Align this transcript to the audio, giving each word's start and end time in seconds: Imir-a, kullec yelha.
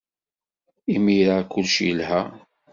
Imir-a, 0.95 1.37
kullec 1.51 1.75
yelha. 1.85 2.21